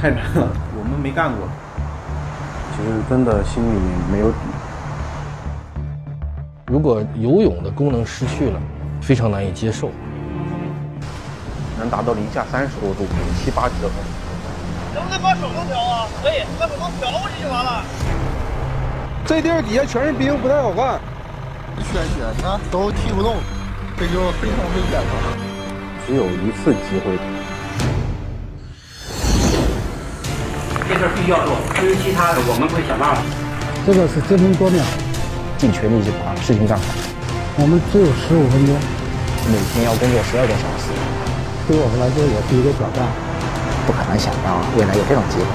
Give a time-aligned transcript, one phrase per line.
[0.00, 0.46] 太难了，
[0.78, 1.48] 我们没干过。
[2.76, 3.78] 其实真的心里
[4.12, 4.38] 没有底。
[6.66, 8.60] 如果游泳的功能失去了，
[9.02, 9.90] 非常难以接受。
[11.76, 13.06] 能达到零下三十多度，
[13.42, 13.96] 七八级的风。
[14.94, 16.06] 能不能把手动调啊？
[16.22, 17.82] 可以，把手动调过去就完了。
[19.26, 21.00] 这地儿底下全是冰，不太好干。
[21.92, 23.34] 宣血，那都踢不动，
[23.96, 25.10] 这就非常危险了。
[26.06, 27.18] 只有一次机会。
[30.98, 33.22] 这事必须要做，至于其他的，我们会想办法。
[33.86, 34.82] 这个是争分夺秒，
[35.54, 36.82] 尽全力去把事情干好。
[37.54, 38.74] 我们只有十五分钟，
[39.46, 40.90] 每天要工作十二个小时，
[41.70, 43.06] 对我们来说也是一个挑战。
[43.86, 45.46] 不可能想到未来有这种机会，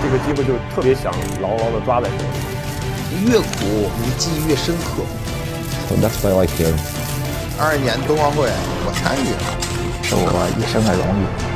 [0.00, 1.12] 这个机会就特别想
[1.44, 3.28] 牢牢的抓在手里。
[3.28, 5.04] 越苦，你记忆越深刻。
[5.84, 6.72] So that's why I here.
[7.60, 9.52] 二二年冬奥会我参与了，
[10.00, 11.51] 是我一生的荣誉。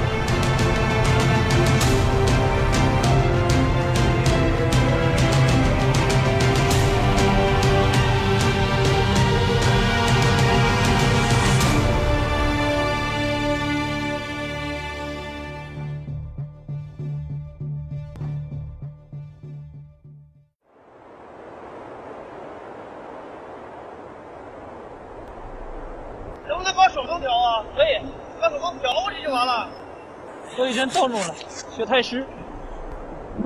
[30.90, 31.34] 所以先冻住了，
[31.76, 32.24] 雪太湿，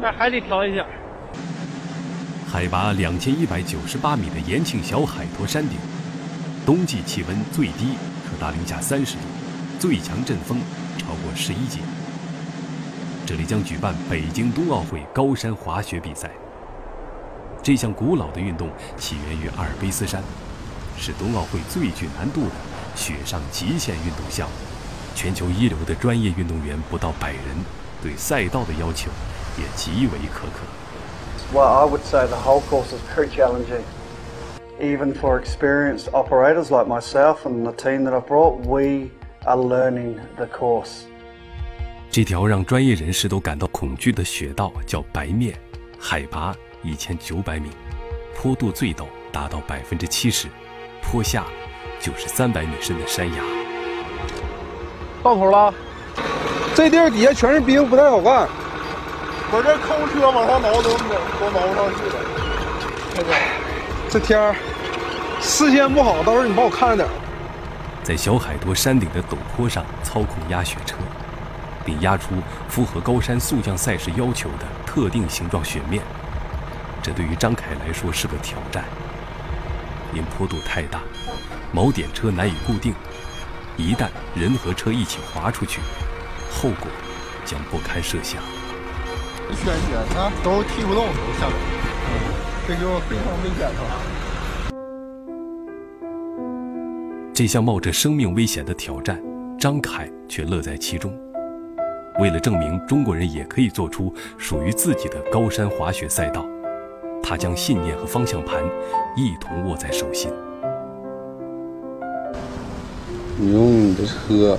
[0.01, 0.85] 但还得调一下。
[2.47, 5.79] 海拔两千一百九十八米的延庆小海坨山顶，
[6.67, 9.23] 冬季气温最低可达零下三十度，
[9.79, 10.61] 最强阵风
[10.99, 11.81] 超过十一级。
[13.27, 16.31] 这里将举办北京冬奥会高山滑雪比赛。
[17.63, 20.23] 这项古老的运动起源于阿尔卑斯山，
[20.99, 22.55] 是冬奥会最具难度的
[22.97, 24.70] 雪上极限运动项目。
[25.15, 27.41] 全球一流的专业运动员不到百人，
[28.03, 29.11] 对赛道的要求
[29.59, 30.65] 也极为苛刻。
[31.53, 33.83] Well, I would say the whole course is very challenging.
[34.81, 39.11] Even for experienced operators like myself and the team that I've brought, we
[39.45, 41.05] are learning the course.
[42.11, 45.55] 这条让专业人士都感到恐惧的雪道叫白面，
[45.99, 47.69] 海拔一千九百米，
[48.35, 50.49] 坡度最陡达到百分之七十，
[51.03, 51.45] 坡下
[52.01, 53.60] 就是三百米深的山崖。
[55.23, 55.73] 到头了，
[56.75, 58.49] 这地儿底下全是冰，不太好干。
[59.53, 62.15] 我这空车往上挠都都挠不上去了。
[63.15, 63.35] 这个，
[64.09, 64.55] 这天儿
[65.41, 67.09] 视线不好，到时候你帮我看着点。
[68.03, 70.97] 在小海坨山顶的陡坡上操控压雪车，
[71.85, 72.35] 并压出
[72.69, 76.03] 符合高山速降赛事要求的特定形状雪面，
[77.03, 78.85] 这对于张凯来说是个挑战。
[80.15, 81.01] 因坡度太大，
[81.75, 82.95] 锚点车难以固定，
[83.81, 85.81] 一旦人和车一起滑出去，
[86.51, 86.89] 后果
[87.45, 88.43] 将不堪设想。
[89.53, 91.53] 宣血，那都踢不动，都下来，
[92.07, 92.13] 嗯，
[92.69, 93.81] 这就非常危险了。
[97.35, 99.21] 这项冒着生命危险的挑战，
[99.59, 101.13] 张凯却乐在其中。
[102.19, 106.47] 为了证明中国人也可以做出属于自己的高山滑雪赛道，
[107.23, 108.63] 他将信念和方向盘
[109.17, 110.31] 一同握在手心。
[113.43, 114.59] 你用你的车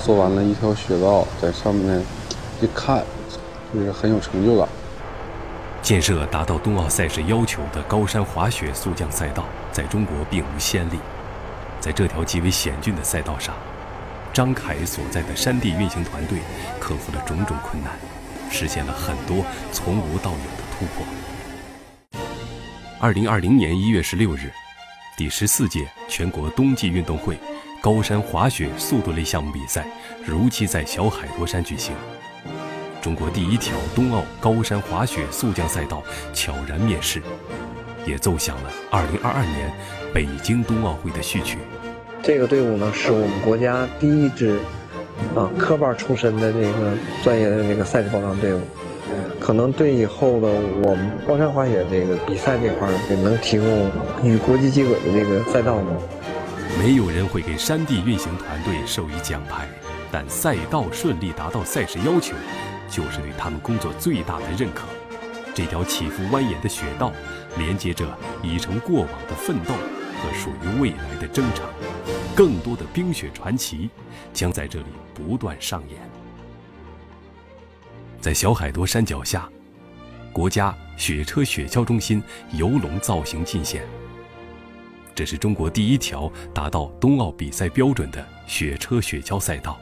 [0.00, 2.02] 做完了一条雪道，在上面
[2.60, 3.04] 一看，
[3.72, 4.68] 就是很有成就感。
[5.80, 10.98] 建设达到冬奥赛事要求的高山滑雪速降赛道，在中国并无先例。
[11.78, 13.54] 在这条极为险峻的赛道上，
[14.32, 16.40] 张凯所在的山地运行团队
[16.80, 17.92] 克服了种种困难，
[18.50, 21.06] 实现了很多从无到有的突破。
[22.98, 24.50] 二零二零年一月十六日，
[25.16, 27.38] 第十四届全国冬季运动会
[27.82, 29.86] 高山滑雪速度类项目比赛
[30.26, 31.94] 如期在小海坨山举行。
[33.00, 36.02] 中国第一条冬奥高山滑雪速降赛道
[36.34, 37.22] 悄然面世，
[38.04, 39.72] 也奏响了2022年
[40.12, 41.56] 北京冬奥会的序曲。
[42.22, 44.58] 这个队伍呢，是我们国家第一支
[45.34, 46.92] 啊科班出身的这个
[47.24, 48.60] 专业的这个赛事保障队伍，
[49.40, 50.48] 可能对以后的
[50.82, 53.90] 我们高山滑雪这个比赛这块也能提供
[54.22, 55.90] 与国际接轨的这个赛道呢。
[56.80, 59.68] 没有人会给山地运行团队授予奖牌，
[60.10, 62.34] 但赛道顺利达到赛事要求。
[62.88, 64.86] 就是对他们工作最大的认可。
[65.54, 67.12] 这条起伏蜿蜒的雪道，
[67.58, 68.06] 连接着
[68.42, 71.66] 已成过往的奋斗和属于未来的征程。
[72.34, 73.90] 更多的冰雪传奇
[74.32, 76.00] 将在这里不断上演。
[78.22, 79.46] 在小海坨山脚下，
[80.32, 82.22] 国家雪车雪橇中心
[82.52, 83.84] 游龙造型尽显。
[85.20, 89.78] 这是中国第一条达到冬奥比赛标准的雪车雪橇赛道。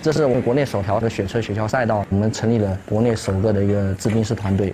[0.00, 4.72] 这是我们国内首条的雪车雪橇赛道，我们成立了国内首个的一个制冰师团队。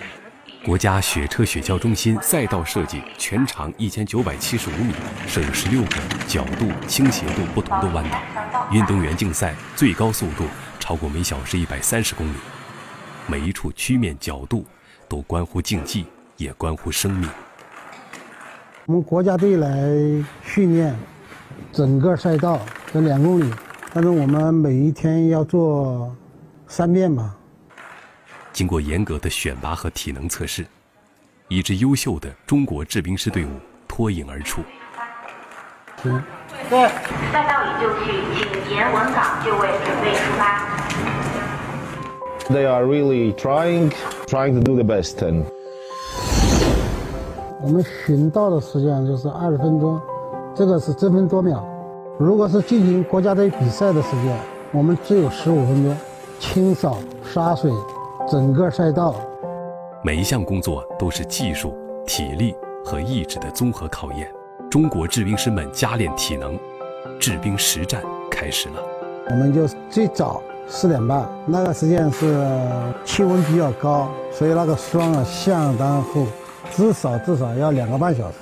[0.64, 4.94] 国家雪车雪橇中心赛道设计全长一千九百七十五米，
[5.26, 5.96] 设有十六个
[6.28, 8.22] 角度、倾斜度不同的弯道，
[8.70, 10.44] 运动员竞赛最高速度
[10.78, 12.36] 超过每小时一百三十公里。
[13.26, 14.64] 每一处曲面角度
[15.08, 17.28] 都关乎竞技，也关乎生命。
[18.86, 19.88] 我们国家队来
[20.44, 20.94] 训练
[21.72, 22.60] 整个赛道
[22.92, 23.50] 这两公里，
[23.94, 26.14] 但是我们每一天要做
[26.69, 27.34] 三遍吧。
[28.52, 30.66] 经过严格的选拔和体能测试，
[31.48, 33.48] 一支优秀的中国制冰师队伍
[33.88, 34.60] 脱颖而出。
[36.02, 36.22] 行，
[36.69, 36.86] 对，
[37.32, 40.60] 赛道已就绪，请沿文岗就位，准备出发。
[42.50, 43.90] They are really trying,
[44.26, 45.22] trying to do the best.
[45.22, 45.44] And
[47.64, 49.99] 我们巡道的时间就是二十分钟，
[50.55, 51.64] 这个是争分夺秒。
[52.19, 54.38] 如果是进行国家队比赛的时间，
[54.70, 55.96] 我们只有十五分钟，
[56.38, 57.72] 清扫、洒水，
[58.28, 59.14] 整个赛道。
[60.02, 61.75] 每一项工作都是技术、
[62.06, 64.31] 体力和意志的综合考验。
[64.70, 66.58] 中国制冰师们加练体能，
[67.19, 68.75] 制冰实战开始了。
[69.31, 72.46] 我们就最早四点半，那个时间是
[73.06, 76.26] 气温比较高，所以那个霜啊相当厚，
[76.74, 78.38] 至少至少要两个半小时。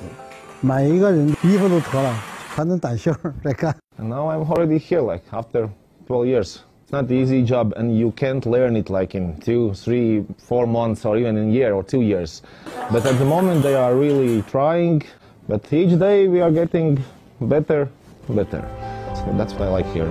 [0.62, 2.14] 每一个人衣服都脱了，
[2.56, 3.14] 穿着短袖
[3.44, 3.76] 在干。
[4.00, 5.70] And now I'm already here, like after
[6.08, 6.58] 12 years.
[6.88, 10.66] It's not the easy job, and you can't learn it like in two, three, four
[10.66, 12.42] months, or even in a year or two years.
[12.90, 15.04] But at the moment, they are really trying.
[15.50, 17.04] But each day we are getting
[17.42, 17.90] better,
[18.30, 18.64] better.
[19.16, 20.08] So that's what I like here.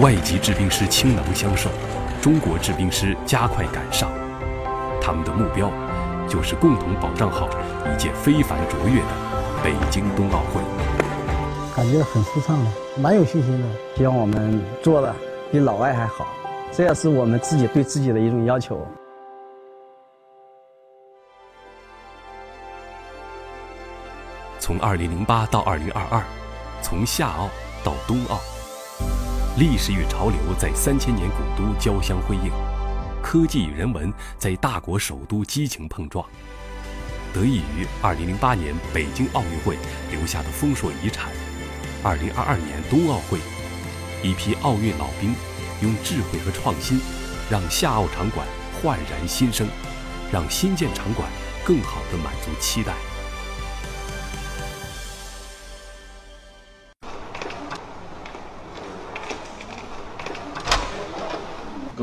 [0.00, 1.70] 外籍制冰师倾囊相授，
[2.23, 4.09] 中国制冰师加快赶上。
[5.01, 5.69] 他们的目标
[6.25, 7.49] 就是共同保障好
[7.85, 9.07] 一届非凡卓越的
[9.61, 10.61] 北京冬奥会。
[11.75, 13.67] 感觉很舒畅的，蛮有信心的。
[13.97, 15.13] 希望我们做的
[15.51, 16.25] 比老外还好，
[16.71, 18.79] 这也是我们自己对自己的一种要求。
[24.59, 26.21] 从2008到2022，
[26.81, 27.49] 从夏奥
[27.83, 28.39] 到冬奥，
[29.55, 32.51] 历史与潮流在三千年古都交相辉映，
[33.21, 36.25] 科技与人文在大国首都激情碰撞。
[37.31, 39.77] 得益于2008年北京奥运会
[40.09, 41.29] 留下的丰硕遗产
[42.03, 43.37] ，2022年冬奥会，
[44.23, 45.35] 一批奥运老兵
[45.83, 46.99] 用智慧和创新，
[47.47, 48.47] 让夏奥场馆
[48.81, 49.67] 焕然新生，
[50.31, 51.29] 让新建场馆
[51.63, 52.93] 更好地满足期待。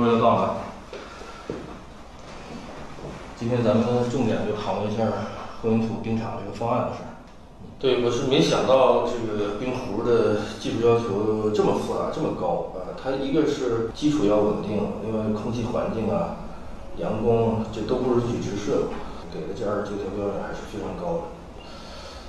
[0.01, 0.57] 各位都到了，
[3.37, 5.05] 今天咱们重点就讨论一下
[5.61, 7.21] 混凝土冰场这个方案的事儿。
[7.79, 12.97] 对，我是没想到这个冰壶的技术要求这么复杂，这么高啊！
[12.97, 16.49] 它一个是基础要稳定，另外空气环境啊、
[16.97, 18.89] 阳光这都不允许直射，
[19.31, 21.21] 给的这二十九条标准还是非常高的。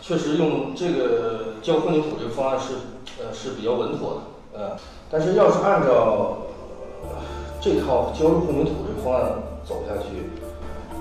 [0.02, 2.74] 确实用这个浇混凝土这个方案是
[3.24, 4.22] 呃是比较稳妥
[4.52, 4.78] 的，呃，
[5.10, 6.40] 但是要是按照
[7.64, 10.32] 这套浇筑混凝土这个方案走下去，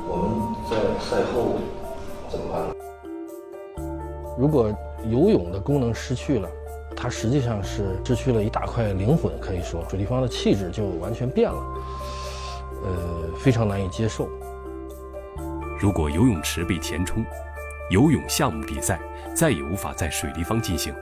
[0.07, 1.57] 我们在赛后
[2.29, 2.75] 怎么办呢？
[4.39, 4.71] 如果
[5.09, 6.47] 游泳的功能失去了，
[6.95, 11.65] 它实际上是失去了一大块灵魂，可以说水立方的气质就完全变了，
[12.85, 14.29] 呃，非常难以接受。
[15.81, 17.25] 如果游泳池被填充，
[17.89, 19.01] 游泳项目比赛
[19.35, 20.95] 再也无法在水立方进行。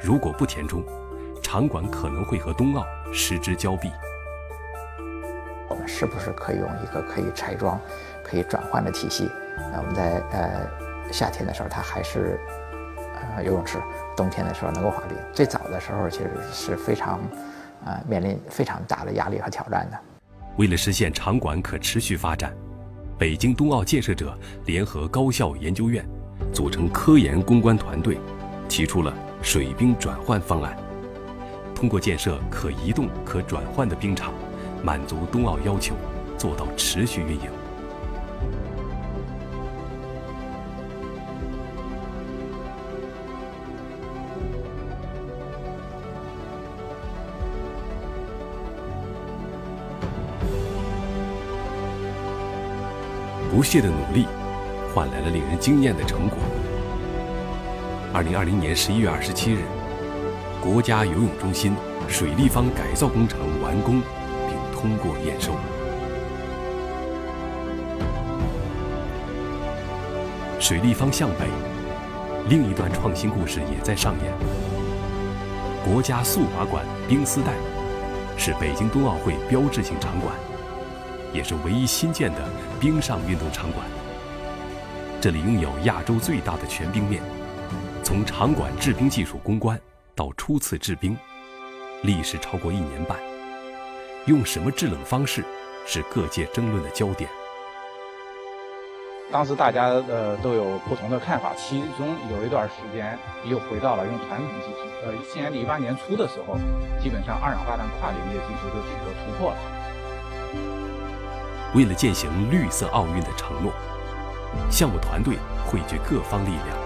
[0.00, 0.84] 如果不填充，
[1.42, 3.90] 场馆可能会和冬奥失之交臂。
[5.88, 7.80] 是不是可以用一个可以拆装、
[8.22, 9.28] 可以转换的体系？
[9.72, 10.68] 那我们在呃
[11.10, 12.38] 夏天的时候，它还是
[13.36, 13.78] 呃游泳池；
[14.16, 15.16] 冬天的时候能够滑冰。
[15.32, 17.18] 最早的时候其实是非常
[17.84, 19.98] 呃面临非常大的压力和挑战的。
[20.58, 22.52] 为了实现场馆可持续发展，
[23.18, 26.06] 北京冬奥建设者联合高校研究院，
[26.52, 28.18] 组成科研攻关团队，
[28.68, 30.76] 提出了水冰转换方案。
[31.74, 34.34] 通过建设可移动、可转换的冰场，
[34.82, 35.94] 满足冬奥要求，
[36.36, 37.50] 做到持续运营。
[53.50, 54.26] 不懈的努力，
[54.94, 56.38] 换来了令人惊艳的成果。
[58.14, 59.58] 二零二零年十一月二十七日，
[60.62, 61.74] 国家游泳中心
[62.06, 64.00] 水立方改造工程完工，
[64.80, 65.54] 通过验收。
[70.60, 71.46] 水立方向北，
[72.48, 74.32] 另一段创新故事也在上演。
[75.84, 77.52] 国家速滑馆冰丝带
[78.36, 80.32] 是北京冬奥会标志性场馆，
[81.32, 83.84] 也是唯一新建的冰上运动场馆。
[85.20, 87.20] 这里拥有亚洲最大的全冰面，
[88.04, 89.80] 从场馆制冰技术攻关
[90.14, 91.16] 到初次制冰，
[92.02, 93.27] 历时超过一年半。
[94.28, 95.42] 用什么制冷方式，
[95.86, 97.30] 是各界争论的焦点。
[99.32, 104.80] 当时大家呃都有不同的看法，其中有一段时间又回到了用传统技术。
[105.02, 106.58] 呃，今年一八年初的时候，
[107.02, 109.56] 基本上二氧化碳跨淋液技术都取得突破了。
[111.74, 113.72] 为了践行绿色奥运的承诺，
[114.70, 116.76] 项目团队汇聚各方力量，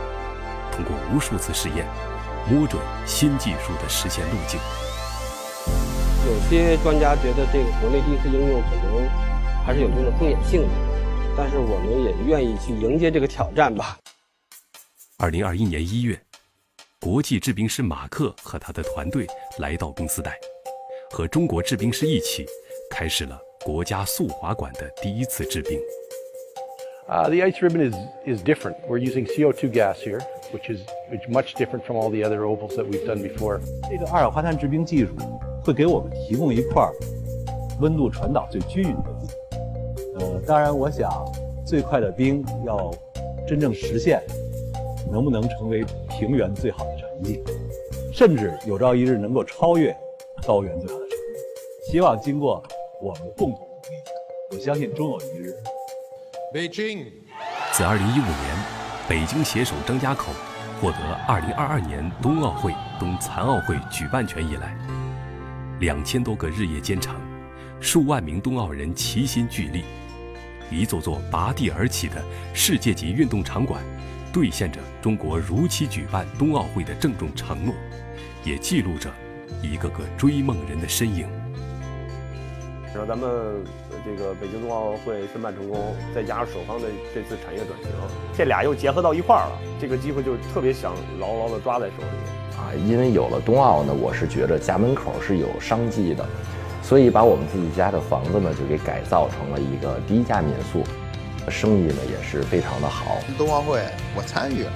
[0.70, 1.88] 通过无数次试验，
[2.48, 4.60] 摸准新技术的实现路径。
[6.32, 9.06] 有些专家觉得这个国内第一次应用可能
[9.66, 10.68] 还是有一定的风险性的。
[11.36, 13.98] 但是我们也愿意去迎接这个挑战吧。
[15.18, 16.18] 二零二一年一月，
[16.98, 19.26] 国际制冰师马克和他的团队
[19.58, 20.34] 来到冰丝带，
[21.10, 22.46] 和中国制冰师一起
[22.90, 25.78] 开始了国家速滑馆的第一次制冰。
[27.08, 28.76] Uh, the ice ribbon is is different.
[28.88, 30.20] We're using CO2 gas here,
[30.50, 30.80] which is
[31.28, 33.60] much different from all the other ovals that we've done before.
[33.90, 35.14] 这个二氧化碳制冰技术
[35.64, 36.88] 会给我们提供一块
[37.80, 39.28] 温度传导最均匀的地。
[40.18, 41.10] 呃，当然，我想
[41.64, 42.90] 最快的冰要
[43.46, 44.22] 真正实现，
[45.10, 47.42] 能不能成为平原最好的成绩，
[48.12, 49.96] 甚至有朝一日能够超越
[50.46, 51.90] 高原最好的成绩。
[51.90, 52.62] 希望经过
[53.00, 53.96] 我们共同努力，
[54.52, 55.54] 我相信终有一日。
[56.52, 57.06] 北京，
[57.72, 58.56] 自2015年
[59.08, 60.32] 北京携手张家口
[60.80, 64.76] 获得2022年冬奥会冬残奥会举办权以来，
[65.80, 67.16] 两千多个日夜兼程，
[67.80, 69.84] 数万名冬奥人齐心聚力。
[70.70, 72.22] 一座座拔地而起的
[72.54, 73.82] 世界级运动场馆，
[74.32, 77.74] 兑现着中国如期举办冬奥会的郑重承诺，
[78.44, 79.12] 也记录着
[79.60, 81.26] 一个个追梦人的身影。
[82.94, 83.64] 让咱们
[84.04, 87.90] 这个北京冬奥会申办成功，再加上首方的这次产业转型，
[88.36, 92.41] 这俩又结合到一块儿了，这个机会就特别想牢牢地抓在手里。
[92.62, 96.24] 啊，因为有了冬奥呢，我是觉着家门口是有商机的。
[96.82, 100.84] 所以把我们自己家的房子呢，就给改造成了一个低价民宿，
[101.48, 103.18] 生意呢也是非常的好。
[103.36, 103.80] 冬奥会
[104.16, 104.72] 我参与了，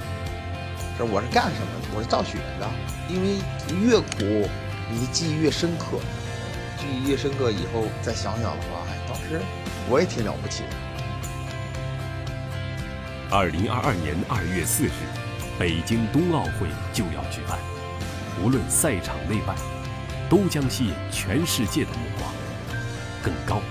[0.98, 1.96] 这我是干什么的？
[1.96, 2.66] 我是造雪的。
[3.08, 3.38] 因为
[3.86, 4.48] 越苦，
[4.90, 5.98] 你的记忆越深刻，
[6.78, 9.40] 记忆越深刻，以后再想想的话，哎，当时
[9.88, 10.68] 我也挺了不起的。
[13.28, 14.90] 二零二二年二月四日，
[15.58, 17.58] 北京冬奥会就要举办，
[18.42, 19.54] 无论赛场内外。
[20.28, 22.32] 都将吸引全世界的目光。
[23.22, 23.62] 更高、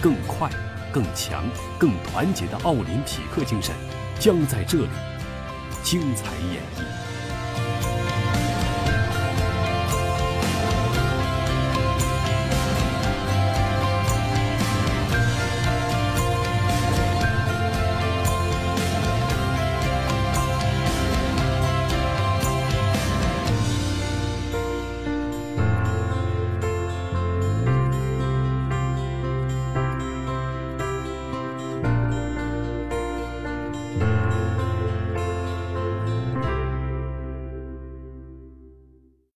[0.00, 0.48] 更快、
[0.92, 1.44] 更强、
[1.76, 3.74] 更团结的奥林匹克精神，
[4.16, 4.88] 将在这里
[5.82, 7.07] 精彩演绎。